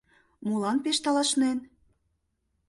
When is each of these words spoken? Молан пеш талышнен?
Молан 0.47 0.77
пеш 0.83 0.97
талышнен? 1.03 1.57